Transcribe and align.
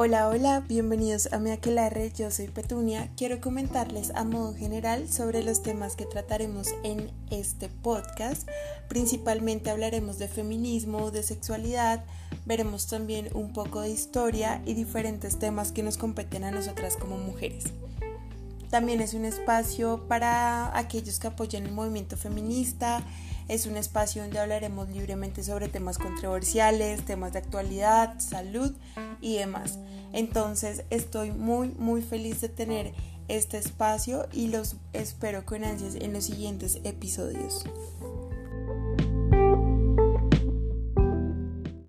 Hola, 0.00 0.28
hola, 0.28 0.60
bienvenidos 0.68 1.32
a 1.32 1.40
Mi 1.40 1.50
Aquelarre, 1.50 2.12
yo 2.16 2.30
soy 2.30 2.46
Petunia. 2.46 3.10
Quiero 3.16 3.40
comentarles 3.40 4.12
a 4.14 4.22
modo 4.22 4.54
general 4.54 5.08
sobre 5.08 5.42
los 5.42 5.64
temas 5.64 5.96
que 5.96 6.06
trataremos 6.06 6.68
en 6.84 7.10
este 7.32 7.68
podcast. 7.68 8.48
Principalmente 8.88 9.70
hablaremos 9.70 10.20
de 10.20 10.28
feminismo, 10.28 11.10
de 11.10 11.24
sexualidad, 11.24 12.04
veremos 12.46 12.86
también 12.86 13.28
un 13.34 13.52
poco 13.52 13.80
de 13.80 13.90
historia 13.90 14.62
y 14.64 14.74
diferentes 14.74 15.40
temas 15.40 15.72
que 15.72 15.82
nos 15.82 15.98
competen 15.98 16.44
a 16.44 16.52
nosotras 16.52 16.96
como 16.96 17.18
mujeres. 17.18 17.64
También 18.70 19.00
es 19.00 19.14
un 19.14 19.24
espacio 19.24 20.06
para 20.08 20.76
aquellos 20.76 21.18
que 21.18 21.28
apoyan 21.28 21.64
el 21.64 21.72
movimiento 21.72 22.16
feminista, 22.16 23.02
es 23.48 23.64
un 23.64 23.78
espacio 23.78 24.22
donde 24.22 24.38
hablaremos 24.38 24.90
libremente 24.90 25.42
sobre 25.42 25.68
temas 25.68 25.96
controversiales, 25.96 27.04
temas 27.04 27.32
de 27.32 27.38
actualidad, 27.38 28.20
salud 28.20 28.72
y 29.22 29.36
demás. 29.36 29.78
Entonces 30.12 30.84
estoy 30.90 31.32
muy 31.32 31.68
muy 31.78 32.02
feliz 32.02 32.42
de 32.42 32.50
tener 32.50 32.92
este 33.28 33.58
espacio 33.58 34.26
y 34.32 34.48
los 34.48 34.76
espero 34.92 35.44
con 35.44 35.64
ansias 35.64 35.94
en 35.94 36.12
los 36.12 36.24
siguientes 36.24 36.80
episodios. 36.84 37.64